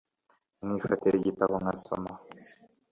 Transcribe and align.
nkifatira 0.63 1.15
igitabo 1.17 1.53
ngasoma 1.63 2.11